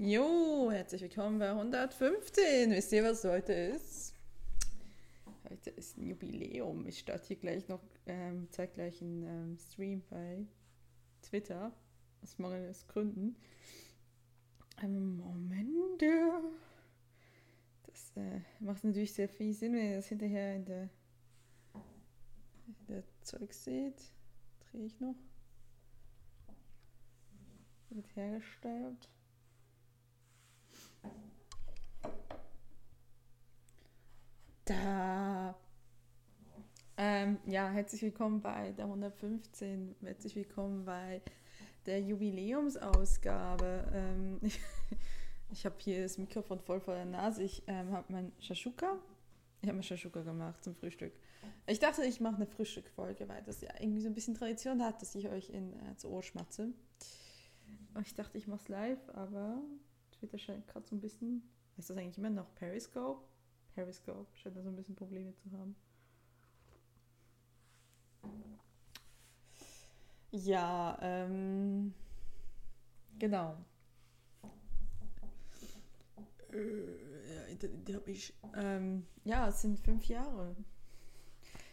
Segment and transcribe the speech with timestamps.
[0.00, 2.70] Jo, herzlich willkommen bei 115.
[2.70, 4.14] Wisst ihr, was heute ist?
[5.50, 6.86] Heute ist ein Jubiläum.
[6.86, 10.46] Ich starte hier gleich noch, ähm, zeige gleich einen ähm, Stream bei
[11.22, 11.72] Twitter.
[12.22, 13.34] Aus mangels Gründen.
[14.76, 16.00] Ein Moment.
[17.82, 20.88] Das äh, macht natürlich sehr viel Sinn, wenn ihr das hinterher in der,
[22.68, 24.00] in der Zeug seht.
[24.60, 25.16] Drehe ich noch.
[27.90, 29.08] Wird hergestellt.
[34.68, 35.58] Da.
[36.98, 39.96] Ähm, ja, herzlich willkommen bei der 115.
[40.02, 41.22] Herzlich willkommen bei
[41.86, 43.90] der Jubiläumsausgabe.
[43.94, 44.60] Ähm, ich
[45.50, 47.44] ich habe hier das Mikrofon voll vor der Nase.
[47.44, 48.98] Ich ähm, habe mein Shashuka.
[49.62, 51.14] Ich habe mein Shashuka gemacht zum Frühstück.
[51.66, 55.00] Ich dachte, ich mache eine Frühstückfolge, weil das ja irgendwie so ein bisschen Tradition hat,
[55.00, 56.74] dass ich euch in, äh, zu Ohr schmatze.
[57.94, 59.62] Und ich dachte, ich mache es live, aber
[60.12, 61.42] Twitter scheint gerade so ein bisschen.
[61.78, 63.22] Ist das eigentlich immer noch Periscope?
[63.78, 65.76] Periscope scheint da so ein bisschen Probleme zu haben.
[70.32, 71.94] Ja, ähm,
[73.20, 73.56] genau.
[76.52, 78.00] Äh, ja,
[78.56, 80.56] ähm, ja, es sind fünf Jahre.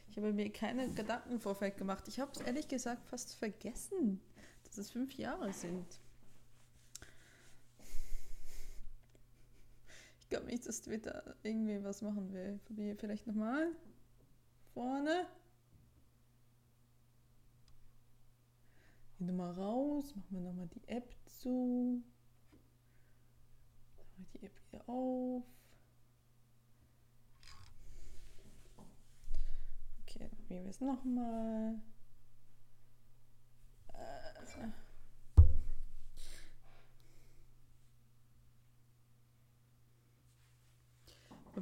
[0.08, 2.08] Ich habe mir keine Gedanken Vorfeld gemacht.
[2.08, 4.22] Ich habe es ehrlich gesagt fast vergessen,
[4.64, 6.00] dass es fünf Jahre sind.
[10.26, 12.60] Ich glaube nicht, dass Twitter irgendwie was machen will.
[12.66, 13.68] Probiere vielleicht nochmal.
[14.74, 15.28] Vorne.
[19.20, 20.16] Geh nochmal raus.
[20.16, 22.04] Machen wir nochmal die App zu.
[23.98, 25.44] Machen wir die App wieder auf.
[30.02, 31.80] Okay, probieren wir es nochmal.
[33.94, 34.85] Äh.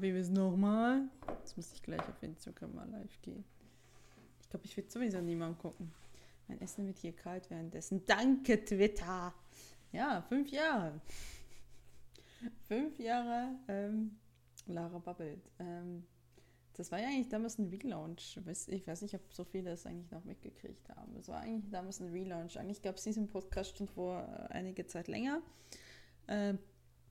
[0.04, 1.02] Probieren wir es nochmal.
[1.40, 3.46] Jetzt muss ich gleich auf Instagram mal live gehen.
[4.42, 5.94] Ich glaube, ich werde sowieso niemand gucken.
[6.50, 8.06] Mein Essen wird hier kalt währenddessen.
[8.06, 9.34] Danke, Twitter.
[9.94, 11.00] Ja, fünf Jahre.
[12.68, 14.18] fünf Jahre ähm,
[14.66, 15.50] Lara babbelt.
[15.60, 16.04] Ähm,
[16.74, 18.38] das war ja eigentlich damals ein Relaunch.
[18.68, 21.16] Ich weiß nicht, ob so viele das eigentlich noch mitgekriegt haben.
[21.16, 22.60] Es war eigentlich damals ein Relaunch.
[22.60, 25.42] Eigentlich gab es diesen Podcast schon vor äh, einige Zeit länger.
[26.28, 26.60] Ähm,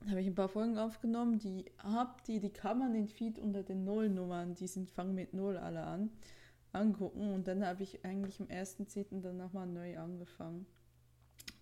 [0.09, 3.63] habe ich ein paar Folgen aufgenommen, die habt die, die kann man den Feed unter
[3.63, 6.09] den Nullnummern, die sind fangen mit Null alle an,
[6.71, 9.21] angucken und dann habe ich eigentlich am 1.10.
[9.21, 10.65] dann nochmal neu angefangen.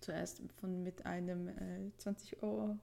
[0.00, 2.78] Zuerst von mit einem äh, 20 Euro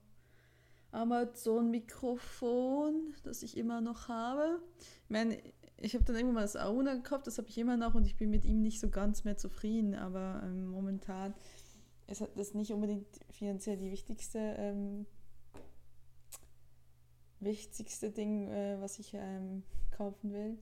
[0.91, 4.59] Amazon-Mikrofon, das ich immer noch habe.
[5.03, 5.37] Ich meine,
[5.77, 8.17] ich habe dann irgendwann mal das Auna gekauft, das habe ich immer noch und ich
[8.17, 11.33] bin mit ihm nicht so ganz mehr zufrieden, aber ähm, momentan
[12.07, 15.05] ist das nicht unbedingt finanziell die wichtigste ähm,
[17.39, 20.57] wichtigste Ding, äh, was ich ähm, kaufen will.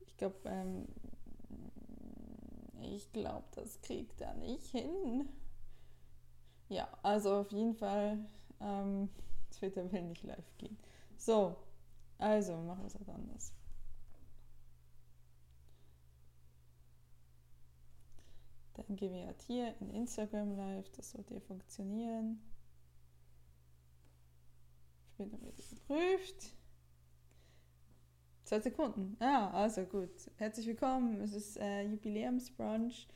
[0.00, 0.86] Ich glaube, ähm,
[2.82, 5.28] ich glaube, das kriegt er nicht hin.
[6.68, 8.18] Ja, also auf jeden Fall,
[8.60, 9.08] ähm,
[9.50, 10.78] Twitter will nicht live gehen.
[11.16, 11.56] So,
[12.18, 13.52] also machen wir es halt anders.
[18.74, 22.40] Dann gehen wir halt hier in Instagram live, das sollte funktionieren.
[25.20, 26.56] Verbindung wird geprüft.
[28.44, 29.18] Zwei Sekunden.
[29.20, 30.30] Ja, also gut.
[30.36, 31.20] Herzlich willkommen.
[31.20, 33.06] Es ist äh, Jubiläumsbrunch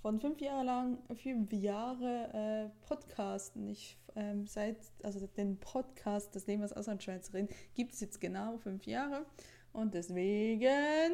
[0.00, 3.66] von fünf Jahre lang, fünf Jahre äh, Podcasten.
[3.66, 8.86] Ich ähm, seit, also den Podcast, das Leben als Auslandschweizerin, gibt es jetzt genau fünf
[8.86, 9.26] Jahre.
[9.72, 11.12] Und deswegen,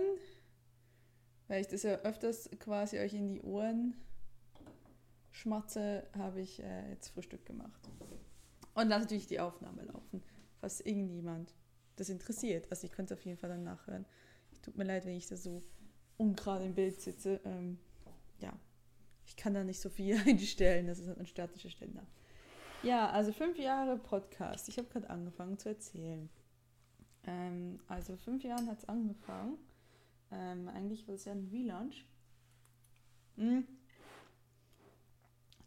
[1.48, 3.94] weil ich das ja öfters quasi euch in die Ohren
[5.30, 7.88] schmatze, habe ich äh, jetzt Frühstück gemacht.
[8.76, 10.22] Und lass natürlich die Aufnahme laufen,
[10.60, 11.54] falls irgendjemand
[11.96, 12.66] das interessiert.
[12.70, 14.04] Also ich könnte es auf jeden Fall dann nachhören.
[14.60, 15.62] Tut mir leid, wenn ich da so
[16.18, 17.40] ungerade im Bild sitze.
[17.44, 17.78] Ähm,
[18.38, 18.52] ja,
[19.24, 20.88] ich kann da nicht so viel einstellen.
[20.88, 22.06] Das ist halt ein statischer Ständer.
[22.82, 24.68] Ja, also fünf Jahre Podcast.
[24.68, 26.28] Ich habe gerade angefangen zu erzählen.
[27.26, 29.56] Ähm, also fünf Jahren hat es angefangen.
[30.30, 32.04] Ähm, eigentlich war es ja ein Relaunch.
[33.36, 33.66] Mhm.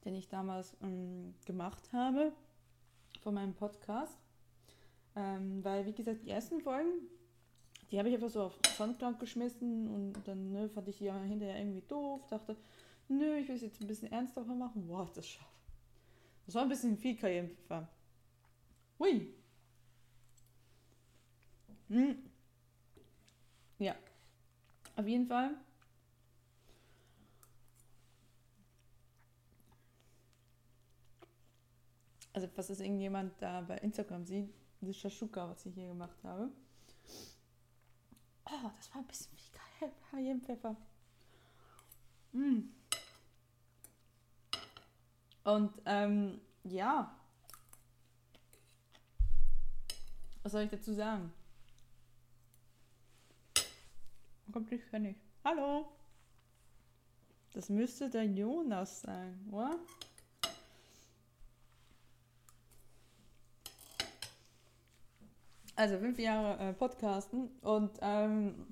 [0.05, 2.33] Den ich damals ähm, gemacht habe
[3.21, 4.17] von meinem Podcast.
[5.15, 7.07] Ähm, weil, wie gesagt, die ersten Folgen,
[7.91, 11.19] die habe ich einfach so auf Soundcloud geschmissen und dann ne, fand ich die ja
[11.23, 12.25] hinterher irgendwie doof.
[12.27, 12.55] Dachte,
[13.07, 14.87] nö, ich will es jetzt ein bisschen ernster machen.
[14.87, 15.49] Boah, das schafft.
[16.45, 17.87] Das war ein bisschen viel Karrierepfeffer.
[18.99, 19.33] Hui.
[21.89, 22.17] Hm.
[23.79, 23.95] Ja.
[24.95, 25.55] Auf jeden Fall
[32.33, 36.49] Also, was ist irgendjemand da bei Instagram sieht, das Shashuka, was ich hier gemacht habe.
[38.45, 39.91] Oh, das war ein bisschen wie geil.
[40.11, 40.75] Cayennepfeffer.
[42.33, 42.59] Mm.
[45.43, 47.15] Und ähm, ja.
[50.43, 51.33] Was soll ich dazu sagen?
[54.51, 55.15] Kommt nicht Pfennig.
[55.43, 55.87] Hallo.
[57.53, 59.79] Das müsste der Jonas sein, oder?
[65.79, 68.67] Also fünf Jahre äh, Podcasten und ähm,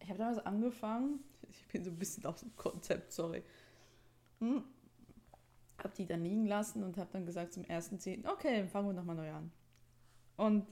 [0.00, 3.44] ich habe damals angefangen, ich bin so ein bisschen aus dem Konzept, sorry.
[4.40, 4.64] Hm.
[5.78, 8.88] Habe die dann liegen lassen und habe dann gesagt zum ersten Zehn, okay, dann fangen
[8.88, 9.52] wir nochmal neu an.
[10.36, 10.66] Und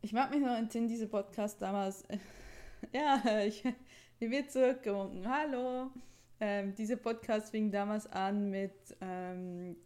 [0.00, 2.04] ich mag mich noch entsinnen, diese Podcast damals,
[2.94, 3.62] ja, ich,
[4.20, 5.90] mir wird zurückgewunken, hallo.
[6.44, 9.76] Ähm, dieser Podcast fing damals an mit ähm,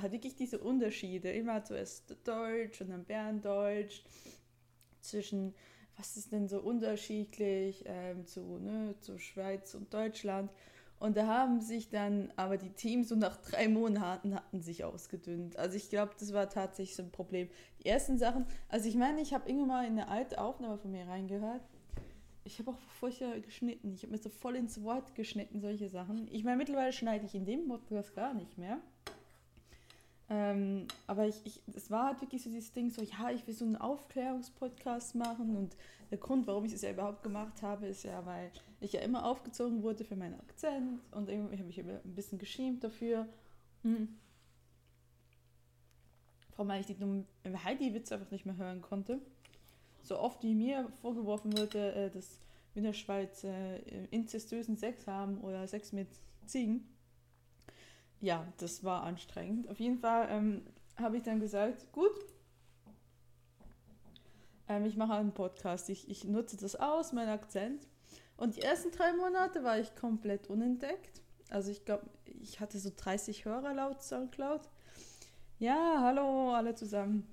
[0.00, 4.04] hat wirklich diese Unterschiede, immer zuerst Deutsch und dann Berndeutsch,
[5.00, 5.52] zwischen
[5.96, 10.52] was ist denn so unterschiedlich ähm, zu, ne, zu Schweiz und Deutschland.
[11.00, 15.58] Und da haben sich dann aber die Teams so nach drei Monaten hatten sich ausgedünnt.
[15.58, 17.48] Also ich glaube, das war tatsächlich so ein Problem.
[17.82, 20.92] Die ersten Sachen, also ich meine, ich habe irgendwann mal in eine alte Aufnahme von
[20.92, 21.62] mir reingehört.
[22.46, 23.92] Ich habe auch furchtbar geschnitten.
[23.94, 26.28] Ich habe mir so voll ins Wort geschnitten, solche Sachen.
[26.32, 28.78] Ich meine, mittlerweile schneide ich in dem Podcast gar nicht mehr.
[30.28, 33.54] Ähm, aber ich, ich, es war halt wirklich so dieses Ding, so, ja, ich will
[33.54, 35.76] so einen Aufklärungspodcast machen und
[36.10, 38.50] der Grund, warum ich es ja überhaupt gemacht habe, ist ja, weil
[38.80, 42.38] ich ja immer aufgezogen wurde für meinen Akzent und irgendwie habe ich immer ein bisschen
[42.38, 43.28] geschämt dafür.
[43.82, 44.16] Hm.
[46.54, 49.20] Vor allem, weil ich die dummen Heidi-Witze einfach nicht mehr hören konnte.
[50.06, 52.40] So oft wie mir vorgeworfen wurde, äh, dass
[52.72, 53.78] wir in der Schweiz äh,
[54.10, 56.08] inzestösen Sex haben oder Sex mit
[56.46, 56.88] Ziegen
[58.20, 59.68] ja, das war anstrengend.
[59.68, 60.62] Auf jeden Fall ähm,
[60.96, 62.12] habe ich dann gesagt, gut,
[64.68, 65.88] ähm, ich mache einen Podcast.
[65.90, 67.86] Ich, ich nutze das aus, meinen Akzent.
[68.36, 71.22] Und die ersten drei Monate war ich komplett unentdeckt.
[71.50, 74.62] Also ich glaube, ich hatte so 30 Hörer laut Soundcloud.
[75.58, 77.26] Ja, hallo alle zusammen.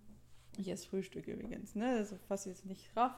[0.58, 1.98] Ich esse Frühstück übrigens, ne?
[1.98, 3.16] Also was jetzt nicht raff.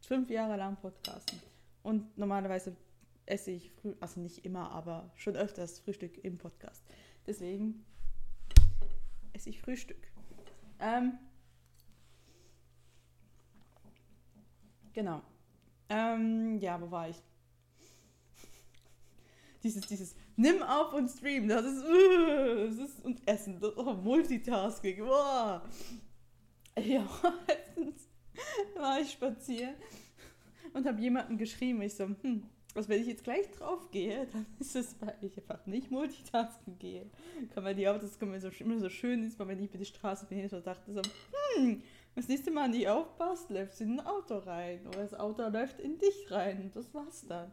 [0.00, 1.40] Fünf Jahre lang Podcasten.
[1.82, 2.74] Und normalerweise
[3.26, 6.82] esse ich, früh, also nicht immer, aber schon öfters Frühstück im Podcast.
[7.26, 7.84] Deswegen
[9.32, 10.08] esse ich Frühstück.
[10.80, 11.18] Ähm,
[14.92, 15.22] genau.
[15.88, 17.16] Ähm, ja, wo war ich?
[19.62, 23.94] Dieses, dieses, nimm auf und stream, das ist, uh, das ist und Essen, das, oh,
[23.94, 25.62] Multitasking, wow.
[26.76, 27.06] Ja,
[27.46, 28.08] letztens
[28.76, 29.74] war ich spazieren
[30.72, 34.46] und habe jemanden geschrieben, ich so, hm, also wenn ich jetzt gleich drauf gehe, dann
[34.58, 37.10] ist es, weil ich einfach nicht Multitasken gehe.
[37.52, 39.78] Kann man die Autos, kann man so, immer so schön ist, weil wenn ich über
[39.78, 41.02] die Straße bin, so dachte so,
[41.56, 41.82] hm,
[42.14, 44.86] das nächste Mal nicht aufpasst, läufst du in ein Auto rein.
[44.86, 46.62] Oder das Auto läuft in dich rein.
[46.62, 47.52] Und das war's dann.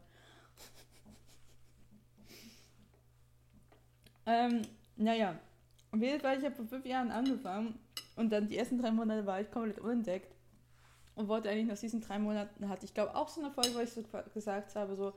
[4.25, 4.62] ähm,
[4.98, 5.39] naja.
[5.92, 7.80] Auf jeden Fall, ich habe vor fünf Jahren angefangen
[8.19, 10.36] und dann die ersten drei Monate war ich komplett unentdeckt
[11.16, 13.80] und wollte eigentlich nach diesen drei Monaten, hatte ich glaube auch so eine Folge, wo
[13.80, 15.13] ich so gesagt habe, so,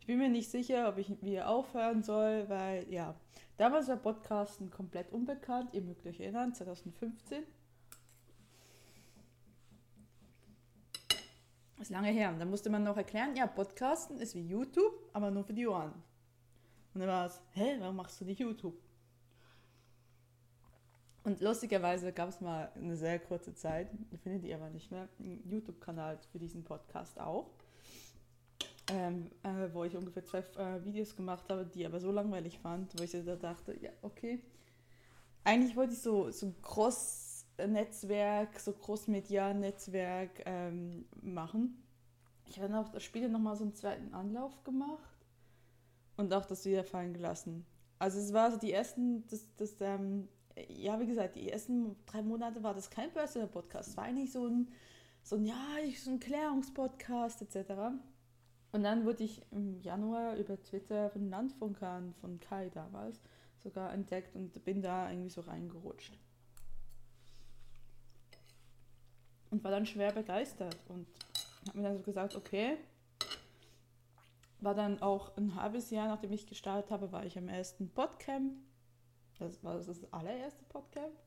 [0.00, 3.14] ich bin mir nicht sicher, ob ich wieder aufhören soll, weil ja,
[3.58, 7.44] damals war Podcasten komplett unbekannt, ihr mögt euch erinnern, 2015.
[11.76, 12.34] Das ist lange her.
[12.38, 15.92] Da musste man noch erklären, ja, Podcasten ist wie YouTube, aber nur für die Ohren.
[16.94, 18.85] Und dann war es, hä, warum machst du nicht YouTube?
[21.26, 23.90] Und lustigerweise gab es mal eine sehr kurze Zeit,
[24.22, 27.50] findet ihr aber nicht mehr, einen YouTube-Kanal für diesen Podcast auch,
[28.92, 32.96] ähm, äh, wo ich ungefähr zwei äh, Videos gemacht habe, die aber so langweilig fand,
[32.96, 34.40] wo ich da dachte, ja, okay.
[35.42, 41.82] Eigentlich wollte ich so, so ein Cross-Netzwerk, so Cross-Media-Netzwerk ähm, machen.
[42.46, 45.26] Ich habe dann auch das Spiel nochmal so einen zweiten Anlauf gemacht
[46.16, 47.66] und auch das wieder fallen gelassen.
[47.98, 50.28] Also es war so die ersten, das, das, ähm,
[50.68, 53.90] ja, wie gesagt, die ersten drei Monate war das kein Personal Podcast.
[53.90, 54.68] Es war eigentlich so ein,
[55.22, 55.56] so ein, ja,
[55.98, 57.72] so ein Klärungspodcast etc.
[58.72, 63.20] Und dann wurde ich im Januar über Twitter von Landfunkern von Kai damals
[63.62, 66.18] sogar entdeckt und bin da irgendwie so reingerutscht.
[69.50, 71.06] Und war dann schwer begeistert und
[71.68, 72.76] habe mir dann so gesagt, okay.
[74.60, 78.54] War dann auch ein halbes Jahr, nachdem ich gestartet habe, war ich am ersten Podcamp
[79.38, 81.24] das war das, das allererste Podcast?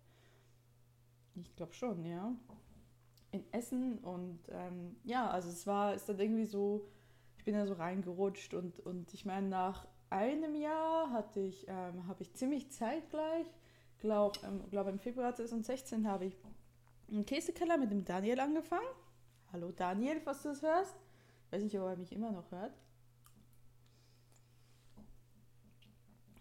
[1.35, 2.35] Ich glaube schon, ja.
[3.31, 6.87] In Essen und ähm, ja, also es war, ist dann irgendwie so,
[7.37, 12.07] ich bin da so reingerutscht und, und ich meine, nach einem Jahr hatte ich, ähm,
[12.07, 13.45] habe ich ziemlich zeitgleich
[13.99, 16.37] glaube, ähm, glaub, im Februar 2016 habe ich
[17.07, 18.87] im Käsekeller mit dem Daniel angefangen.
[19.51, 20.95] Hallo Daniel, falls du das hörst.
[21.51, 22.73] Weiß nicht, ob er mich immer noch hört.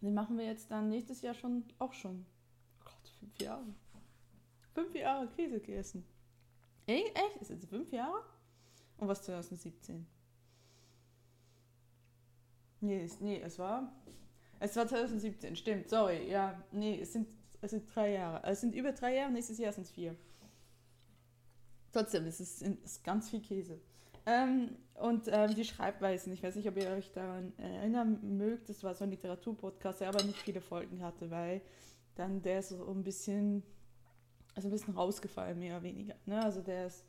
[0.01, 2.25] Den machen wir jetzt dann nächstes Jahr schon, auch schon.
[2.81, 3.65] Oh Gott, fünf Jahre.
[4.75, 6.05] Fünf Jahre Käse gegessen.
[6.87, 7.37] Echt?
[7.41, 8.23] Ist jetzt fünf Jahre?
[8.97, 10.07] Und was 2017?
[12.81, 13.93] Nee, es, nee, es war.
[14.61, 16.31] Es war 2017, stimmt, sorry.
[16.31, 17.29] Ja, nee, es sind,
[17.61, 18.45] es sind drei Jahre.
[18.47, 20.17] Es sind über drei Jahre, nächstes Jahr sind es vier.
[21.93, 23.81] Trotzdem, es ist, es ist ganz viel Käse.
[24.29, 28.85] Ähm, und ähm, die Schreibweisen, ich weiß nicht, ob ihr euch daran erinnern mögt, das
[28.85, 31.63] war so ein Literaturpodcast, der aber nicht viele Folgen hatte, weil
[32.15, 33.63] dann der ist so ein bisschen,
[34.55, 36.15] also ein bisschen rausgefallen, mehr oder weniger.
[36.27, 36.43] Ne?
[36.43, 37.07] Also der ist,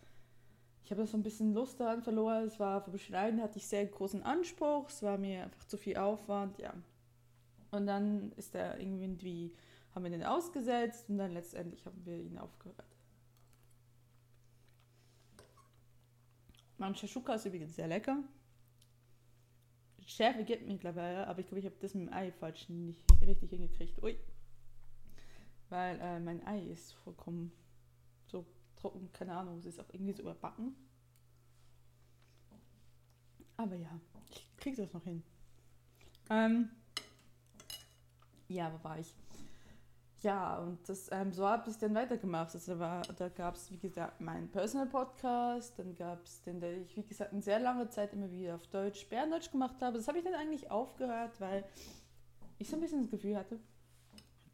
[0.83, 3.85] ich habe so ein bisschen Lust daran verloren, es war für Beschneiden, hatte ich sehr
[3.85, 6.73] großen Anspruch, es war mir einfach zu viel Aufwand, ja.
[7.71, 9.53] Und dann ist der irgendwie,
[9.93, 12.98] haben wir den ausgesetzt und dann letztendlich haben wir ihn aufgehört.
[16.79, 18.23] Mein Shashuka ist übrigens sehr lecker.
[20.05, 23.49] Schärfe geht mittlerweile, aber ich glaube, ich habe das mit dem Ei falsch nicht richtig
[23.51, 24.01] hingekriegt.
[24.01, 24.17] Ui.
[25.67, 27.51] Weil äh, mein Ei ist vollkommen
[28.25, 28.45] so
[28.77, 30.73] trocken, keine Ahnung, es ist auch irgendwie so überbacken.
[33.57, 33.99] Aber ja,
[34.31, 35.21] ich kriege das noch hin.
[36.29, 36.69] Ähm,
[38.47, 39.13] ja, wo war ich?
[40.21, 42.53] Ja, und das, ähm, so habe ich dann weitergemacht.
[42.53, 46.81] Also war, da gab es, wie gesagt, meinen Personal Podcast, dann gab es den, der
[46.81, 49.97] ich, wie gesagt, in sehr langer Zeit immer wieder auf Deutsch, Berndeutsch gemacht habe.
[49.97, 51.63] Das habe ich dann eigentlich aufgehört, weil
[52.57, 53.59] ich so ein bisschen das Gefühl hatte,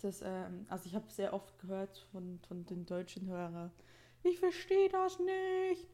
[0.02, 3.72] dass, ähm, also ich habe sehr oft gehört von, von den deutschen Hörern,
[4.24, 5.88] ich verstehe das nicht.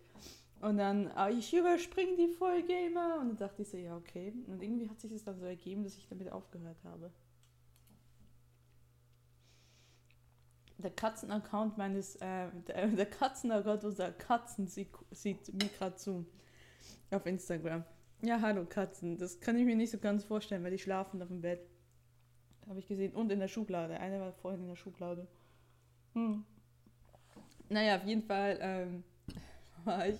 [0.62, 3.20] Und dann, ah, ich überspringe die Folge immer.
[3.20, 4.34] Und dann dachte ich so, ja, okay.
[4.48, 7.12] Und irgendwie hat sich das dann so ergeben, dass ich damit aufgehört habe.
[10.82, 16.26] Der Katzenaccount meines, äh, der, der Katzenaccount unserer Katzen sieht, sieht mir gerade zu.
[17.12, 17.84] Auf Instagram.
[18.22, 19.18] Ja, hallo Katzen.
[19.18, 21.68] Das kann ich mir nicht so ganz vorstellen, weil die schlafen auf dem Bett.
[22.68, 23.14] Habe ich gesehen.
[23.14, 24.00] Und in der Schublade.
[24.00, 25.28] Eine war vorhin in der Schublade.
[26.14, 26.46] Hm.
[27.70, 29.04] Naja, auf jeden Fall ähm,
[29.86, 30.20] war ich.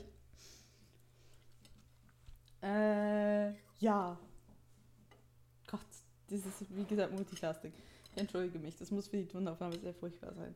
[2.62, 4.18] Äh, ja.
[5.68, 5.80] Gott,
[6.30, 7.72] das ist wie gesagt Multitasking.
[8.16, 10.56] Entschuldige mich, das muss für die Tonaufnahme sehr furchtbar sein.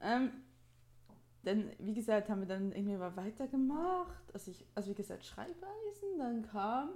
[0.00, 0.30] Ähm,
[1.44, 4.34] denn, wie gesagt, haben wir dann irgendwie mal weitergemacht.
[4.34, 6.18] Also, ich, also wie gesagt, Schreibweisen.
[6.18, 6.90] Dann kam,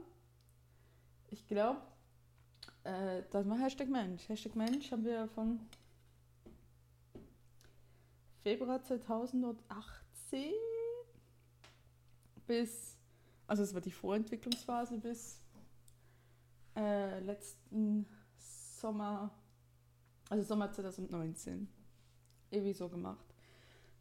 [1.29, 1.81] ich glaube,
[2.83, 4.29] äh, das war Hashtag Mensch.
[4.29, 5.61] Hashtag Mensch haben wir von
[8.43, 10.53] Februar 2018
[12.47, 12.97] bis,
[13.47, 15.41] also es war die Vorentwicklungsphase bis
[16.75, 19.31] äh, letzten Sommer
[20.31, 21.69] also Sommer 2019.
[22.51, 23.27] Irgendwie so gemacht.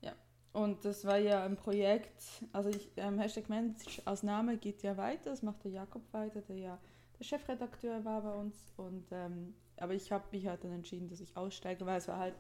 [0.02, 0.14] Ja.
[0.54, 4.96] Und das war ja ein Projekt, also ich, ähm, Hashtag Mensch als Name geht ja
[4.96, 6.80] weiter, das macht der Jakob weiter, der ja
[7.20, 8.56] der Chefredakteur war bei uns.
[8.78, 12.18] Und, ähm, aber ich habe mich halt dann entschieden, dass ich aussteige, weil es war
[12.18, 12.36] halt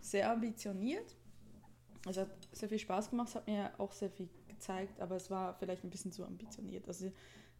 [0.00, 1.14] sehr ambitioniert.
[2.08, 5.30] Es hat sehr viel Spaß gemacht, es hat mir auch sehr viel gezeigt, aber es
[5.30, 6.86] war vielleicht ein bisschen zu ambitioniert.
[6.88, 7.10] Also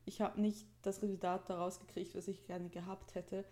[0.04, 3.44] ich habe nicht das Resultat daraus gekriegt, was ich gerne gehabt hätte.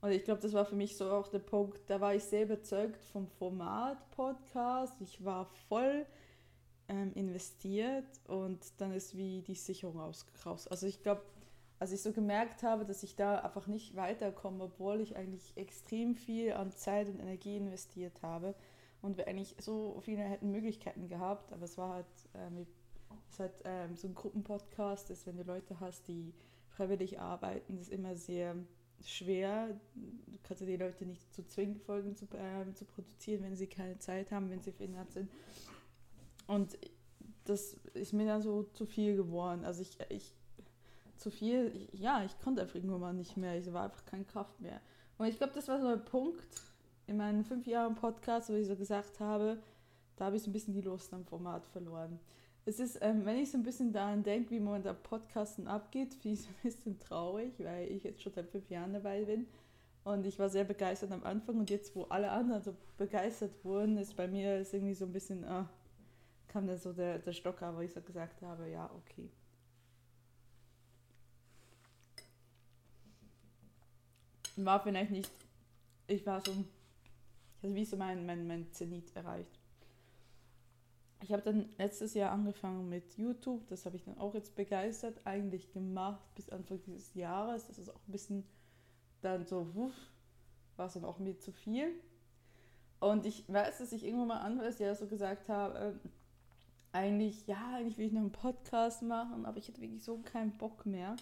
[0.00, 2.44] Und ich glaube, das war für mich so auch der Punkt, da war ich sehr
[2.44, 5.00] überzeugt vom Format Podcast.
[5.00, 6.06] Ich war voll
[6.88, 10.68] ähm, investiert und dann ist wie die Sicherung raus.
[10.68, 11.22] Also ich glaube,
[11.80, 16.14] als ich so gemerkt habe, dass ich da einfach nicht weiterkomme, obwohl ich eigentlich extrem
[16.14, 18.54] viel an Zeit und Energie investiert habe
[19.02, 22.66] und wir eigentlich so viele hätten Möglichkeiten gehabt, aber es war halt, ähm,
[23.30, 26.34] es halt ähm, so ein Gruppenpodcast ist, wenn du Leute hast, die
[26.68, 28.56] freiwillig arbeiten, das ist immer sehr
[29.04, 29.68] schwer.
[29.94, 33.98] Du kannst die Leute nicht dazu zwingen, Folgen zu, äh, zu produzieren, wenn sie keine
[33.98, 35.30] Zeit haben, wenn sie verhindert sind.
[36.46, 36.78] Und
[37.44, 39.64] das ist mir dann so zu viel geworden.
[39.64, 40.34] Also ich, ich
[41.16, 43.58] zu viel, ich, ja, ich konnte einfach irgendwann nicht mehr.
[43.58, 44.80] Ich war einfach keine Kraft mehr.
[45.18, 46.46] Und ich glaube, das war so ein Punkt
[47.06, 49.58] in meinen fünf Jahren Podcast, wo ich so gesagt habe,
[50.16, 52.20] da habe ich so ein bisschen die Lust am Format verloren
[52.68, 56.12] es ist, ähm, wenn ich so ein bisschen daran denke, wie man da Podcasten abgeht,
[56.22, 59.46] finde ich es ein bisschen traurig, weil ich jetzt schon seit fünf Jahren dabei bin.
[60.04, 63.96] Und ich war sehr begeistert am Anfang und jetzt, wo alle anderen so begeistert wurden,
[63.96, 65.68] ist bei mir ist irgendwie so ein bisschen, ah,
[66.46, 69.30] kam da so der, der Stocker, wo ich so gesagt habe, ja, okay.
[74.56, 75.30] War vielleicht nicht,
[76.06, 79.57] ich war so, ich hatte wie so mein, mein, mein Zenit erreicht
[81.20, 85.20] ich habe dann letztes Jahr angefangen mit YouTube, das habe ich dann auch jetzt begeistert
[85.24, 87.66] eigentlich gemacht bis Anfang dieses Jahres.
[87.66, 88.44] Das ist auch ein bisschen
[89.20, 89.94] dann so, wuff,
[90.76, 91.92] war es dann auch mir zu viel.
[93.00, 96.00] Und ich weiß, dass ich irgendwann mal anderes Jahr so gesagt habe, ähm,
[96.92, 100.56] eigentlich, ja, eigentlich will ich noch einen Podcast machen, aber ich hatte wirklich so keinen
[100.56, 101.16] Bock mehr.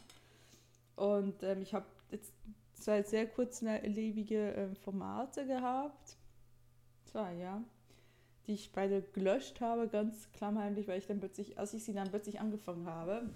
[0.94, 2.32] Und ähm, ich habe jetzt
[2.74, 6.16] zwei sehr kurzlebige äh, Formate gehabt.
[7.04, 7.62] Zwei, ja.
[8.46, 12.08] Die ich beide gelöscht habe, ganz klammheimlich, weil ich dann plötzlich, als ich sie dann
[12.08, 13.28] plötzlich angefangen habe,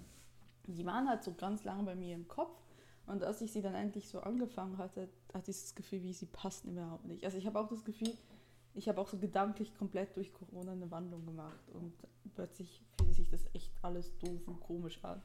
[0.67, 2.55] die waren halt so ganz lange bei mir im Kopf.
[3.07, 6.27] Und als ich sie dann endlich so angefangen hatte, hatte ich das Gefühl, wie sie
[6.27, 7.25] passten überhaupt nicht.
[7.25, 8.13] Also ich habe auch das Gefühl,
[8.73, 11.93] ich habe auch so gedanklich komplett durch Corona eine Wandlung gemacht und
[12.35, 15.21] plötzlich fühlt sich das echt alles doof und komisch an.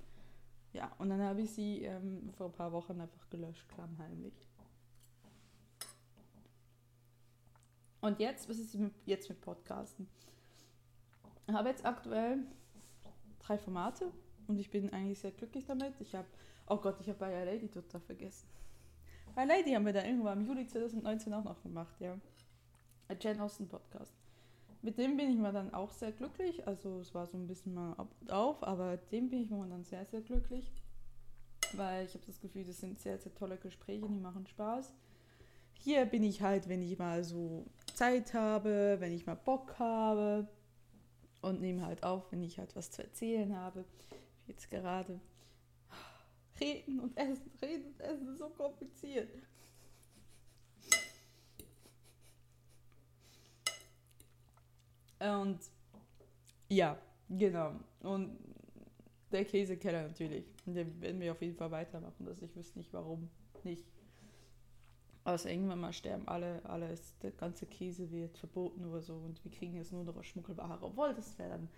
[0.72, 4.45] Ja, und dann habe ich sie ähm, vor ein paar Wochen einfach gelöscht, klammheimlich.
[8.06, 10.06] Und jetzt, was ist jetzt mit Podcasten?
[11.48, 12.38] Ich habe jetzt aktuell
[13.40, 14.12] drei Formate
[14.46, 16.00] und ich bin eigentlich sehr glücklich damit.
[16.00, 16.28] Ich habe,
[16.68, 18.46] oh Gott, ich habe bei Lady total vergessen.
[19.34, 22.16] Bei Lady haben wir da irgendwann im Juli 2019 auch noch gemacht, ja.
[23.08, 24.14] Ein Jane Austen Podcast.
[24.82, 26.64] Mit dem bin ich mal dann auch sehr glücklich.
[26.64, 29.82] Also es war so ein bisschen mal ab und auf, aber dem bin ich momentan
[29.82, 30.70] sehr, sehr glücklich.
[31.72, 34.94] Weil ich habe das Gefühl, das sind sehr, sehr tolle Gespräche, die machen Spaß.
[35.80, 40.46] Hier bin ich halt, wenn ich mal so Zeit habe, wenn ich mal Bock habe
[41.40, 43.84] und nehme halt auf, wenn ich halt was zu erzählen habe.
[44.46, 45.18] Jetzt gerade.
[46.60, 49.30] Reden und essen, reden und essen ist so kompliziert.
[55.18, 55.58] Und
[56.68, 56.98] ja,
[57.30, 57.72] genau.
[58.00, 58.38] Und
[59.32, 60.44] der Käsekeller natürlich.
[60.66, 62.28] Den werden wir auf jeden Fall weitermachen.
[62.28, 63.30] Also ich wüsste nicht, warum
[63.64, 63.84] nicht.
[65.26, 69.50] Außer irgendwann mal sterben alle, alles, der ganze Käse wird verboten oder so und wir
[69.50, 70.78] kriegen jetzt nur noch Schmuggelware.
[70.80, 71.68] Obwohl, das wäre dann,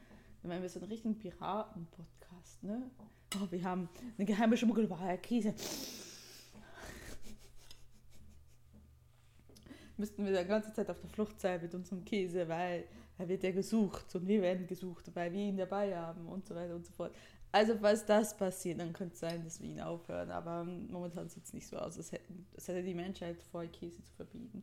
[0.42, 2.90] wären wir so ein richtigen Piraten-Podcast, ne?
[3.36, 3.88] Oh, wir haben
[4.18, 5.54] eine geheime Schmuggelware, Käse.
[9.96, 12.84] Müssten wir die ganze Zeit auf der Flucht sein mit unserem Käse, weil
[13.16, 16.54] er wird ja gesucht und wir werden gesucht, weil wir ihn dabei haben und so
[16.54, 17.14] weiter und so fort.
[17.50, 20.30] Also falls das passiert, dann könnte es sein, dass wir ihn aufhören.
[20.30, 24.02] Aber momentan sieht es nicht so aus, als, hätten, als hätte die Menschheit vor, Käse
[24.02, 24.62] zu verbieten.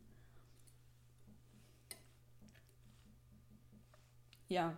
[4.47, 4.77] Ja,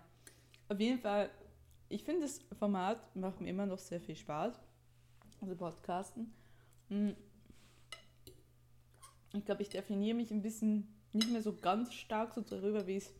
[0.69, 1.29] auf jeden Fall,
[1.89, 4.57] ich finde das Format macht mir immer noch sehr viel Spaß.
[5.41, 6.33] Also Podcasten.
[6.89, 7.15] Hm.
[9.33, 12.97] Ich glaube, ich definiere mich ein bisschen nicht mehr so ganz stark so darüber, wie
[12.97, 13.13] ich es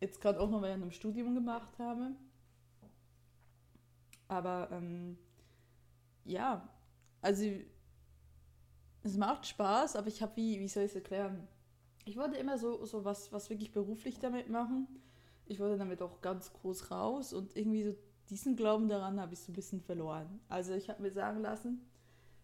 [0.00, 2.12] jetzt gerade auch noch während dem Studium gemacht habe.
[4.32, 5.18] Aber ähm,
[6.24, 6.66] ja,
[7.20, 7.44] also
[9.02, 11.46] es macht Spaß, aber ich habe, wie, wie soll ich es erklären?
[12.06, 14.88] Ich wollte immer so, so was, was wirklich beruflich damit machen.
[15.44, 17.94] Ich wollte damit auch ganz groß raus und irgendwie so
[18.30, 20.40] diesen Glauben daran habe ich so ein bisschen verloren.
[20.48, 21.82] Also ich habe mir sagen lassen,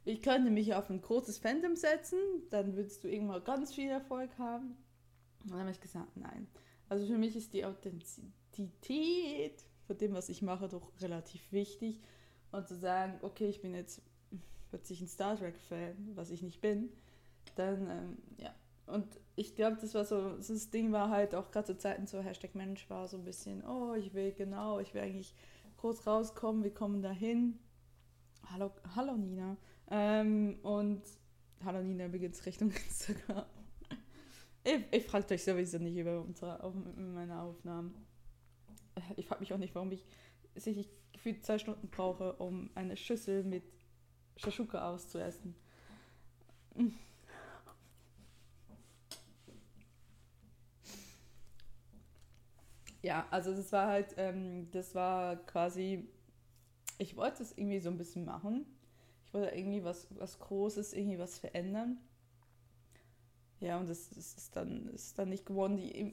[0.04, 2.18] ich könnte mich auf ein großes Fandom setzen,
[2.50, 4.76] dann würdest du irgendwann ganz viel Erfolg haben.
[5.42, 6.48] Und dann habe ich gesagt, nein.
[6.90, 12.00] Also für mich ist die Authentizität von dem, was ich mache, doch relativ wichtig.
[12.52, 14.02] Und zu sagen, okay, ich bin jetzt
[14.70, 16.90] plötzlich ein Star Trek-Fan, was ich nicht bin,
[17.56, 18.54] dann, ähm, ja.
[18.86, 22.20] Und ich glaube, das war so, das Ding war halt auch gerade zu Zeiten so,
[22.20, 25.34] Hashtag Mensch war so ein bisschen, oh, ich will genau, ich will eigentlich
[25.78, 27.58] groß rauskommen, wir kommen dahin.
[28.50, 29.56] Hallo, hallo Nina.
[29.90, 31.02] Ähm, und
[31.64, 33.44] hallo Nina übrigens Richtung Instagram.
[34.64, 37.94] Ich, ich frage euch sowieso nicht über unsere, auf, meine Aufnahmen.
[39.16, 40.04] Ich frage mich auch nicht, warum ich
[40.54, 43.64] sich gefühlt zwei Stunden brauche, um eine Schüssel mit
[44.36, 45.54] Shashuka auszuessen.
[53.02, 56.08] Ja, also das war halt, ähm, das war quasi,
[56.98, 58.66] ich wollte es irgendwie so ein bisschen machen.
[59.26, 61.98] Ich wollte irgendwie was, was Großes, irgendwie was verändern.
[63.60, 65.76] Ja, und das, das ist, dann, ist dann nicht geworden.
[65.76, 66.12] Die,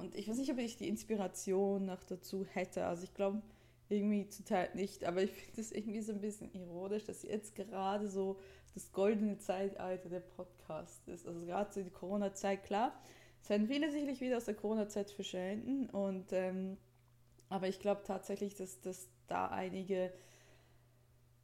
[0.00, 2.86] und ich weiß nicht, ob ich die Inspiration noch dazu hätte.
[2.86, 3.42] Also ich glaube
[3.88, 8.08] irgendwie zuteil nicht, aber ich finde es irgendwie so ein bisschen ironisch, dass jetzt gerade
[8.08, 8.38] so
[8.74, 11.26] das goldene Zeitalter der Podcast ist.
[11.26, 13.00] Also gerade so die Corona-Zeit, klar,
[13.42, 15.90] es werden viele sicherlich wieder aus der Corona-Zeit verschwinden.
[15.90, 16.76] Und ähm,
[17.48, 20.12] aber ich glaube tatsächlich, dass, dass da einige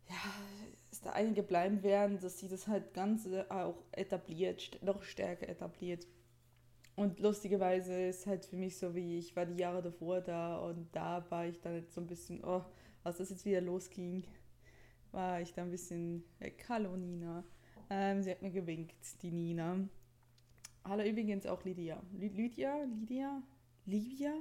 [0.09, 0.15] ja,
[0.91, 6.07] dass da einige bleiben werden, dass sie das halt ganz auch etabliert, noch stärker etabliert.
[6.97, 10.89] Und lustigerweise ist halt für mich so, wie ich war die Jahre davor da und
[10.97, 12.65] da war ich dann jetzt so ein bisschen, oh,
[13.05, 14.25] als das jetzt wieder losging,
[15.13, 16.65] war ich da ein bisschen weg.
[16.71, 17.45] Hallo Nina.
[17.91, 19.87] Ähm, sie hat mir gewinkt, die Nina.
[20.85, 22.03] Hallo übrigens auch Lydia.
[22.13, 22.85] Lydia?
[22.85, 23.43] Lydia?
[23.85, 24.33] Livia?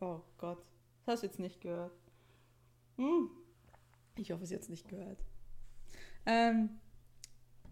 [0.00, 0.68] Oh Gott.
[1.06, 1.96] Das hast du jetzt nicht gehört.
[2.96, 3.30] Hm.
[4.16, 5.24] Ich hoffe, es nicht gehört.
[6.26, 6.78] Ähm,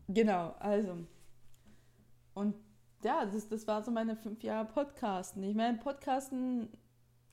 [0.09, 0.97] genau, also.
[2.35, 2.55] Und
[3.05, 5.43] ja, das, das war so meine fünf Jahre Podcasten.
[5.43, 6.69] Ich meine, Podcasten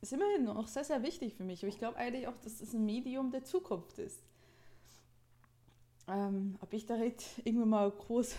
[0.02, 1.62] ist immerhin noch sehr, sehr wichtig für mich.
[1.62, 4.24] Aber ich glaube eigentlich auch, dass es ein Medium der Zukunft ist.
[6.08, 8.36] Ähm, ob ich damit irgendwann mal groß,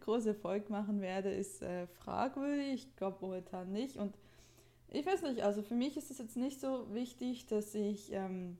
[0.00, 2.86] groß Erfolg machen werde, ist äh, fragwürdig.
[2.86, 3.96] Ich glaube momentan nicht.
[3.96, 4.16] Und
[4.88, 8.58] ich weiß nicht, also für mich ist es jetzt nicht so wichtig, dass ich, ähm,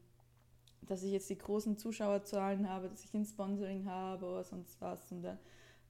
[0.82, 5.12] dass ich jetzt die großen Zuschauerzahlen habe, dass ich ein Sponsoring habe oder sonst was.
[5.12, 5.38] Und dann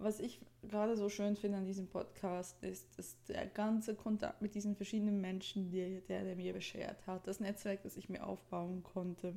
[0.00, 4.54] was ich gerade so schön finde an diesem Podcast ist, dass der ganze Kontakt mit
[4.54, 8.82] diesen verschiedenen Menschen, die, der, der mir beschert hat, das Netzwerk, das ich mir aufbauen
[8.82, 9.34] konnte,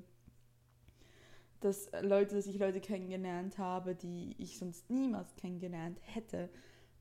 [1.60, 6.50] dass Leute, dass ich Leute kennengelernt habe, die ich sonst niemals kennengelernt hätte.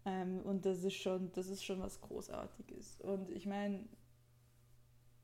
[0.05, 3.01] Ähm, und das ist schon, das ist schon was Großartiges.
[3.01, 3.85] Und ich meine,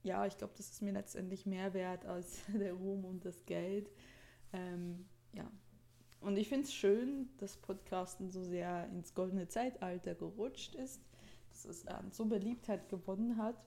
[0.02, 3.90] ja, ich glaube, das ist mir letztendlich mehr wert als der Ruhm und das Geld.
[4.52, 5.50] Ähm, ja,
[6.20, 11.00] und ich finde es schön, dass Podcasten so sehr ins goldene Zeitalter gerutscht ist,
[11.50, 13.64] dass es ähm, so Beliebtheit gewonnen hat.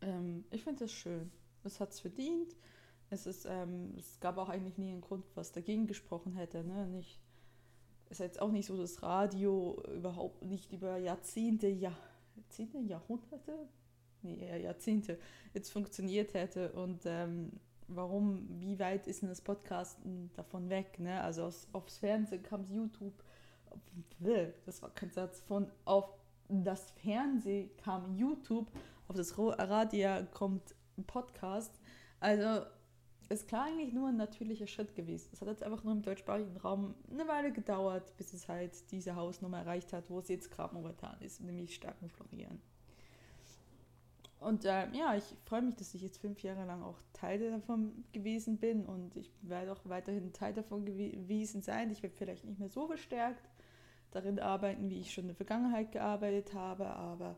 [0.00, 1.30] Ähm, ich finde es schön.
[1.64, 2.56] Es hat es verdient.
[3.10, 6.64] Es, ist, ähm, es gab auch eigentlich nie einen Grund, was dagegen gesprochen hätte.
[6.64, 6.86] Ne?
[6.86, 7.20] Nicht,
[8.06, 11.98] es ist jetzt auch nicht so, dass Radio überhaupt nicht über Jahrzehnte, Jahr,
[12.34, 13.68] Jahrzehnte, Jahrhunderte,
[14.22, 15.18] nee, Jahrzehnte
[15.52, 16.72] jetzt funktioniert hätte.
[16.72, 17.52] Und ähm,
[17.96, 20.98] warum, wie weit ist denn das Podcasten davon weg?
[20.98, 21.20] Ne?
[21.20, 23.14] Also aus, aufs Fernsehen kam YouTube,
[24.66, 26.08] das war kein Satz, von auf
[26.48, 28.70] das Fernsehen kam YouTube,
[29.08, 30.74] auf das Radio kommt
[31.06, 31.80] Podcast.
[32.20, 32.66] Also
[33.28, 35.30] ist klar eigentlich nur ein natürlicher Schritt gewesen.
[35.32, 39.16] Es hat jetzt einfach nur im deutschsprachigen Raum eine Weile gedauert, bis es halt diese
[39.16, 42.60] Hausnummer erreicht hat, wo es jetzt gerade momentan ist, nämlich starken Florieren.
[44.42, 48.04] Und äh, ja, ich freue mich, dass ich jetzt fünf Jahre lang auch Teil davon
[48.12, 51.90] gewesen bin und ich werde auch weiterhin Teil davon gewesen sein.
[51.90, 53.48] Ich werde vielleicht nicht mehr so verstärkt
[54.10, 57.36] darin arbeiten, wie ich schon in der Vergangenheit gearbeitet habe, aber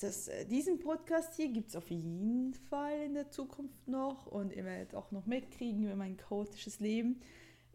[0.00, 4.52] das, äh, diesen Podcast hier gibt es auf jeden Fall in der Zukunft noch und
[4.52, 7.20] ihr werdet auch noch mitkriegen über mein chaotisches Leben.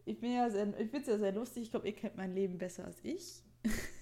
[0.06, 2.84] Ich, ja ich finde es ja sehr lustig, ich glaube, ihr kennt mein Leben besser
[2.84, 3.42] als ich.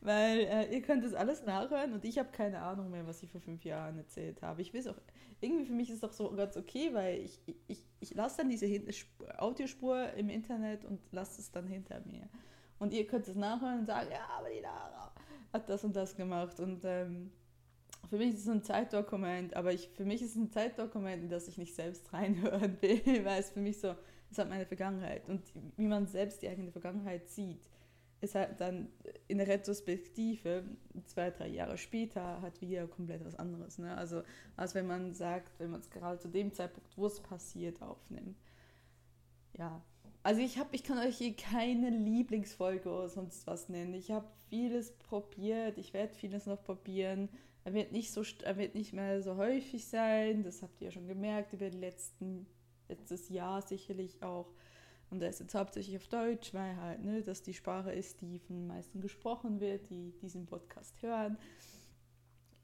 [0.00, 3.30] weil äh, ihr könnt das alles nachhören und ich habe keine Ahnung mehr, was ich
[3.30, 4.62] vor fünf Jahren erzählt habe.
[4.62, 4.96] Ich weiß auch,
[5.40, 8.48] irgendwie für mich ist es doch so ganz okay, weil ich, ich, ich lasse dann
[8.48, 8.66] diese
[9.38, 12.28] Audiospur im Internet und lasse es dann hinter mir.
[12.78, 15.12] Und ihr könnt es nachhören und sagen, ja, aber die Lara
[15.52, 16.60] hat das und das gemacht.
[16.60, 17.30] Und ähm,
[18.08, 21.28] für mich ist es ein Zeitdokument, aber ich, für mich ist es ein Zeitdokument, in
[21.28, 23.94] das ich nicht selbst reinhören will, weil es für mich so,
[24.30, 25.28] es hat meine Vergangenheit.
[25.28, 25.42] Und
[25.76, 27.68] wie man selbst die eigene Vergangenheit sieht,
[28.20, 28.88] ist halt dann
[29.28, 30.64] in der Retrospektive,
[31.06, 33.78] zwei, drei Jahre später, hat wieder komplett was anderes.
[33.78, 33.96] Ne?
[33.96, 34.22] Also,
[34.56, 38.36] als wenn man sagt, wenn man es gerade zu dem Zeitpunkt, wo es passiert, aufnimmt.
[39.56, 39.82] Ja.
[40.22, 43.94] Also ich habe, ich kann euch hier keine Lieblingsfolge oder sonst was nennen.
[43.94, 47.30] Ich habe vieles probiert, ich werde vieles noch probieren.
[47.64, 50.42] Er wird nicht so, er wird nicht mehr so häufig sein.
[50.42, 52.46] Das habt ihr ja schon gemerkt über die letzten,
[52.88, 54.52] letztes Jahr sicherlich auch.
[55.10, 58.38] Und er ist jetzt hauptsächlich auf Deutsch, weil halt, ne, das die Sprache ist, die
[58.38, 61.36] von den meisten gesprochen wird, die diesen Podcast hören.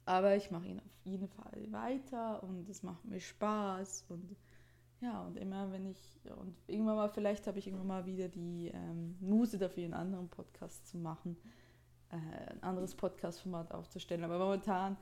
[0.05, 4.37] Aber ich mache ihn auf jeden Fall weiter und es macht mir Spaß und
[5.01, 8.71] ja, und immer wenn ich, und irgendwann mal, vielleicht habe ich irgendwann mal wieder die
[8.73, 11.37] ähm, Muse dafür, einen anderen Podcast zu machen,
[12.11, 12.17] äh,
[12.51, 14.25] ein anderes Podcast-Format aufzustellen.
[14.25, 14.97] Aber momentan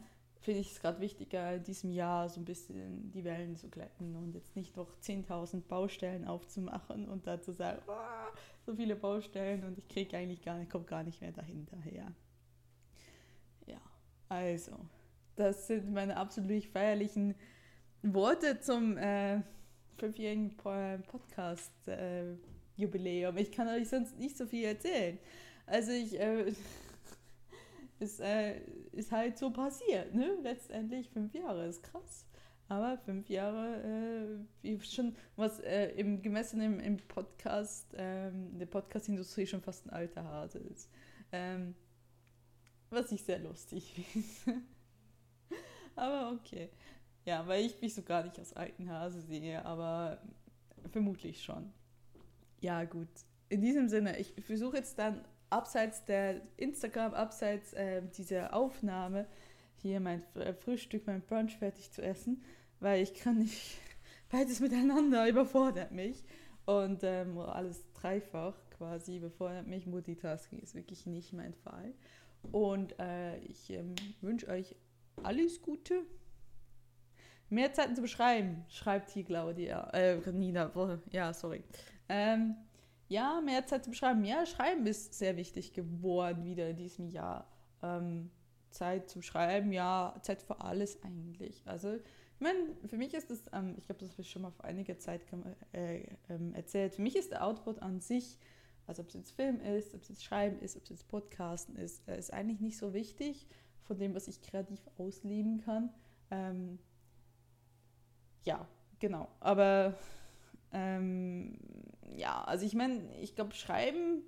[0.44, 4.14] finde ich es gerade wichtiger, in diesem Jahr so ein bisschen die Wellen zu glätten
[4.14, 7.94] und jetzt nicht noch 10.000 Baustellen aufzumachen und da zu sagen, oh,
[8.66, 12.12] so viele Baustellen und ich kriege eigentlich gar nicht, komme gar nicht mehr dahinterher.
[13.66, 13.80] Ja,
[14.28, 14.72] also,
[15.34, 17.34] das sind meine absolut feierlichen
[18.02, 19.40] Worte zum äh,
[19.96, 23.38] fünfjährigen Podcast-Jubiläum.
[23.38, 25.18] Äh, ich kann euch sonst nicht so viel erzählen.
[25.66, 26.20] Also ich...
[26.20, 26.52] Äh,
[28.04, 28.60] ist, äh,
[28.92, 30.38] ist halt so passiert, ne?
[30.42, 32.26] Letztendlich fünf Jahre, ist krass.
[32.68, 39.46] Aber fünf Jahre, äh, schon was äh, im gemessen im, im Podcast, ähm, der Podcast-Industrie
[39.46, 40.90] schon fast ein alter Hase ist.
[41.32, 41.74] Ähm,
[42.90, 43.92] was ich sehr lustig
[44.44, 44.60] finde.
[45.96, 46.70] aber okay.
[47.26, 50.22] Ja, weil ich mich so gar nicht als alten Hase sehe, aber
[50.90, 51.72] vermutlich schon.
[52.60, 53.08] Ja, gut.
[53.48, 59.26] In diesem Sinne, ich versuche jetzt dann abseits der Instagram, abseits äh, dieser Aufnahme,
[59.76, 62.42] hier mein äh, Frühstück, mein Brunch fertig zu essen,
[62.80, 63.78] weil ich kann nicht,
[64.30, 66.24] beides miteinander überfordert mich
[66.66, 69.86] und ähm, alles dreifach quasi überfordert mich.
[69.86, 71.94] Multitasking ist wirklich nicht mein Fall.
[72.50, 74.74] Und äh, ich ähm, wünsche euch
[75.22, 76.02] alles Gute.
[77.48, 80.70] Mehr Zeiten zu beschreiben, schreibt hier Claudia, äh, Nina,
[81.12, 81.62] ja, sorry.
[82.08, 82.56] Ähm,
[83.14, 84.24] ja, mehr Zeit zum Schreiben.
[84.24, 87.48] Ja, Schreiben ist sehr wichtig geworden wieder in diesem Jahr.
[87.80, 88.30] Ähm,
[88.70, 91.62] Zeit zum Schreiben, ja, Zeit für alles eigentlich.
[91.64, 94.50] Also, ich meine, für mich ist das, ähm, ich glaube, das habe ich schon mal
[94.50, 95.20] vor einiger Zeit
[95.72, 98.36] äh, ähm, erzählt, für mich ist der Output an sich,
[98.88, 101.76] also ob es jetzt Film ist, ob es jetzt Schreiben ist, ob es jetzt Podcasten
[101.76, 103.46] ist, äh, ist eigentlich nicht so wichtig
[103.84, 105.94] von dem, was ich kreativ ausleben kann.
[106.32, 106.80] Ähm,
[108.42, 108.66] ja,
[108.98, 109.28] genau.
[109.38, 109.94] Aber
[110.74, 111.56] ähm,
[112.16, 114.22] ja, also ich meine, ich glaube, Schreiben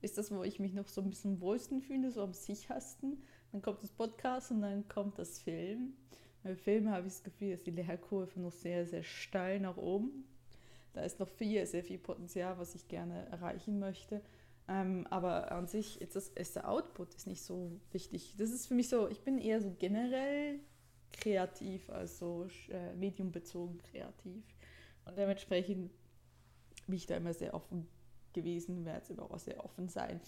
[0.00, 3.22] ist das, wo ich mich noch so ein bisschen wohlsten fühle, so am sichersten.
[3.50, 5.94] Dann kommt das Podcast und dann kommt das Film.
[6.42, 10.24] Bei Film habe ich das Gefühl, dass die Lehrkurve noch sehr, sehr steil nach oben.
[10.92, 14.22] Da ist noch viel, sehr viel Potenzial, was ich gerne erreichen möchte.
[14.68, 18.34] Ähm, aber an sich ist, das, ist der Output ist nicht so wichtig.
[18.36, 20.60] Das ist für mich so, ich bin eher so generell
[21.12, 24.44] kreativ, also äh, mediumbezogen kreativ.
[25.08, 25.90] Und dementsprechend
[26.86, 27.88] bin ich da immer sehr offen
[28.32, 30.20] gewesen, werde jetzt immer auch sehr offen sein.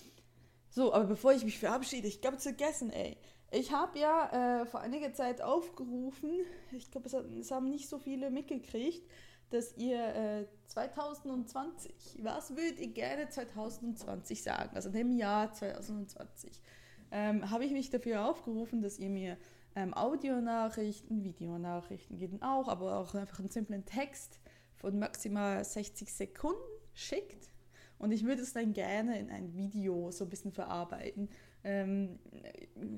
[0.71, 3.17] So, aber bevor ich mich verabschiede, ich glaube vergessen, ey.
[3.53, 6.31] Ich habe ja äh, vor einiger Zeit aufgerufen,
[6.73, 9.05] ich glaube, es, es, haben nicht so viele mitgekriegt,
[9.51, 14.71] dass ihr äh, 2020, was würdet ihr gerne 2020 sagen?
[14.75, 16.63] Also in dem Jahr 2020
[17.11, 19.37] ähm, habe ich mich dafür aufgerufen, dass ihr mir
[19.75, 24.40] ähm, Audionachrichten, Videonachrichten gehen auch, aber auch einfach einen simplen Text
[24.81, 26.59] von maximal 60 Sekunden
[26.95, 27.51] schickt.
[27.99, 31.29] Und ich würde es dann gerne in ein Video so ein bisschen verarbeiten.
[31.63, 32.19] Ähm,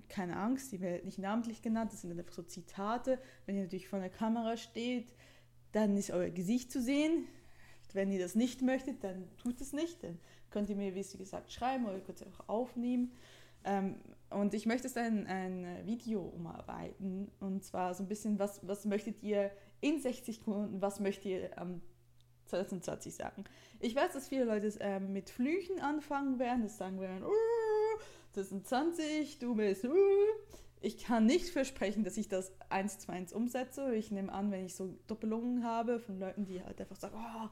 [0.09, 3.19] keine Angst, die werden nicht namentlich genannt, das sind dann einfach so Zitate.
[3.45, 5.13] Wenn ihr natürlich vor der Kamera steht,
[5.73, 7.27] dann ist euer Gesicht zu sehen.
[7.93, 10.05] Wenn ihr das nicht möchtet, dann tut es nicht.
[10.05, 13.11] Dann könnt ihr mir, wie gesagt, schreiben oder ihr könnt es einfach aufnehmen.
[13.65, 13.97] Ähm,
[14.31, 17.29] und ich möchte es dann ein Video umarbeiten.
[17.41, 19.51] Und zwar so ein bisschen, was, was möchtet ihr
[19.83, 21.83] in 60 Sekunden, was möchtet ihr am
[22.47, 23.45] 2020 sagen?
[23.81, 28.01] Ich weiß, dass viele Leute äh, mit Flüchen anfangen werden, das sagen werden, uh,
[28.33, 29.99] 2020, du bist, uh.
[30.81, 33.95] Ich kann nicht versprechen, dass ich das eins zu eins umsetze.
[33.95, 37.49] Ich nehme an, wenn ich so Doppelungen habe von Leuten, die halt einfach sagen, oh,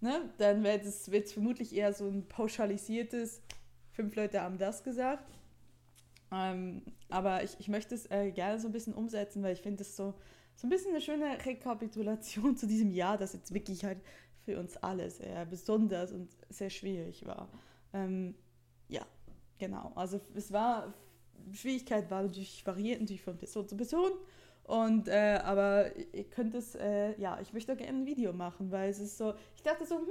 [0.00, 3.42] ne, dann wird es, wird es vermutlich eher so ein pauschalisiertes,
[3.90, 5.30] fünf Leute haben das gesagt.
[6.32, 9.82] Ähm, aber ich, ich möchte es äh, gerne so ein bisschen umsetzen, weil ich finde
[9.82, 10.14] es so,
[10.56, 13.98] so ein bisschen eine schöne Rekapitulation zu diesem Jahr, das jetzt wirklich halt
[14.44, 17.48] für uns alle sehr besonders und sehr schwierig war.
[17.92, 18.34] Ähm,
[18.88, 19.06] ja,
[19.58, 19.92] genau.
[19.94, 20.94] Also es war,
[21.52, 24.12] Schwierigkeit war natürlich, variiert natürlich von Person zu Person.
[24.64, 28.90] Und, äh, aber ihr könnt es, äh, ja, ich möchte gerne ein Video machen, weil
[28.90, 30.06] es ist so, ich dachte so, hm,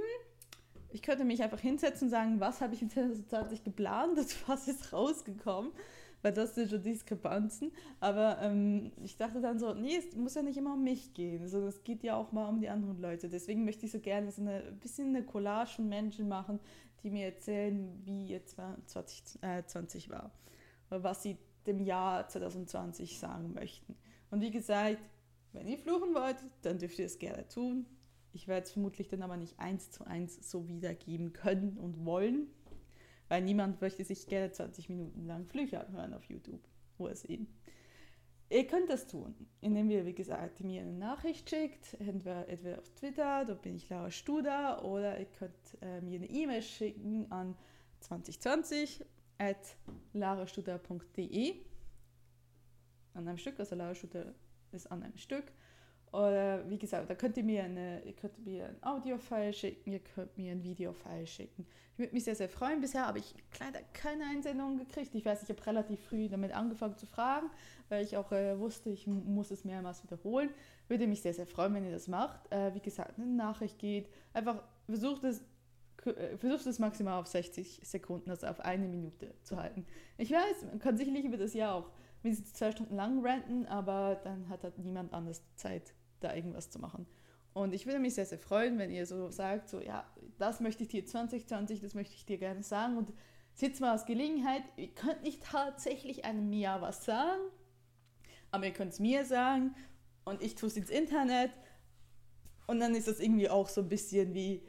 [0.90, 4.68] ich könnte mich einfach hinsetzen und sagen, was habe ich in 2020 geplant und was
[4.68, 5.72] ist rausgekommen
[6.22, 7.72] weil das sind schon Diskrepanzen.
[8.00, 11.46] Aber ähm, ich dachte dann so, nee, es muss ja nicht immer um mich gehen,
[11.48, 13.28] sondern es geht ja auch mal um die anderen Leute.
[13.28, 16.60] Deswegen möchte ich so gerne so eine ein bisschen eine Collage von Menschen machen,
[17.02, 20.30] die mir erzählen, wie ihr 2020 äh, war.
[20.90, 23.96] Oder was sie dem Jahr 2020 sagen möchten.
[24.30, 24.98] Und wie gesagt,
[25.52, 27.86] wenn ihr fluchen wollt, dann dürft ihr es gerne tun.
[28.32, 32.46] Ich werde es vermutlich dann aber nicht eins zu eins so wiedergeben können und wollen
[33.32, 36.60] weil niemand möchte sich gerne 20 Minuten lang Flüche anhören auf YouTube
[36.98, 37.46] oder sehen.
[38.50, 42.90] Ihr könnt das tun, indem ihr, wie gesagt, mir eine Nachricht schickt, entweder, entweder auf
[42.90, 47.56] Twitter, da bin ich Laura Studer, oder ihr könnt äh, mir eine E-Mail schicken an
[48.00, 49.02] 2020
[49.38, 49.78] at
[50.12, 51.54] larastuder.de
[53.14, 54.34] an einem Stück, also Laura Studer
[54.72, 55.50] ist an einem Stück.
[56.12, 60.00] Oder wie gesagt, da könnt ihr mir, eine, ihr könnt mir ein Audio-File schicken, ihr
[60.00, 61.66] könnt mir ein Video-File schicken.
[61.94, 62.82] Ich würde mich sehr, sehr freuen.
[62.82, 65.14] Bisher habe ich leider keine Einsendungen gekriegt.
[65.14, 67.48] Ich weiß, ich habe relativ früh damit angefangen zu fragen,
[67.88, 70.50] weil ich auch äh, wusste, ich muss es mehrmals wiederholen.
[70.88, 72.52] Würde mich sehr, sehr freuen, wenn ihr das macht.
[72.52, 74.10] Äh, wie gesagt, eine Nachricht geht.
[74.34, 75.42] Einfach versucht es
[76.04, 79.86] äh, versucht es maximal auf 60 Sekunden, also auf eine Minute zu halten.
[80.18, 81.90] Ich weiß, man kann sicherlich über das Jahr auch
[82.22, 86.78] mindestens zwei Stunden lang ranten, aber dann hat halt niemand anders Zeit da irgendwas zu
[86.78, 87.06] machen.
[87.54, 90.04] Und ich würde mich sehr, sehr freuen, wenn ihr so sagt, so ja,
[90.38, 92.96] das möchte ich dir 2020, das möchte ich dir gerne sagen.
[92.96, 93.12] Und
[93.54, 97.42] sitzt mal als Gelegenheit, ihr könnt nicht tatsächlich einem Jahr was sagen,
[98.50, 99.74] aber ihr könnt es mir sagen
[100.24, 101.50] und ich tue es ins Internet.
[102.66, 104.62] Und dann ist das irgendwie auch so ein bisschen wie,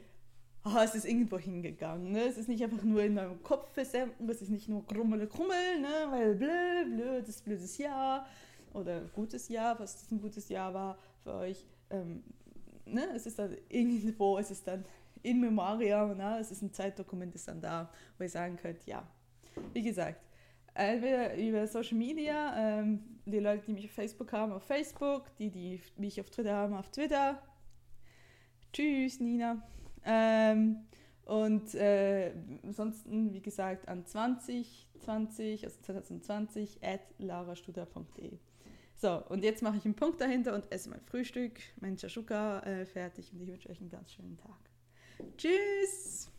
[0.64, 2.12] oh, es ist irgendwo hingegangen.
[2.12, 2.24] Ne?
[2.24, 5.80] Es ist nicht einfach nur in meinem Kopf versenken, es ist nicht nur Krummel, Krummel,
[5.80, 6.06] ne?
[6.10, 8.26] weil blöd, blöd, das blödes Jahr
[8.74, 11.66] oder gutes Jahr, was das ein gutes Jahr war für euch.
[11.90, 12.22] Ähm,
[12.86, 13.08] ne?
[13.14, 14.84] Es ist dann irgendwo, es ist dann
[15.22, 16.38] in Memoriam, ne?
[16.38, 19.06] es ist ein Zeitdokument, ist dann da, wo ihr sagen könnt, ja,
[19.72, 20.20] wie gesagt,
[20.74, 25.50] entweder über Social Media, ähm, die Leute, die mich auf Facebook haben, auf Facebook, die,
[25.50, 27.42] die mich auf Twitter haben, auf Twitter.
[28.72, 29.62] Tschüss, Nina.
[30.04, 30.84] Ähm,
[31.24, 32.32] Und äh,
[32.62, 38.38] ansonsten, wie gesagt, an 2020, also 2020, at larastuder.de.
[39.04, 42.86] So, und jetzt mache ich einen Punkt dahinter und esse mein Frühstück, mein Shashuka äh,
[42.86, 44.56] fertig und ich wünsche euch einen ganz schönen Tag.
[45.36, 46.30] Tschüss!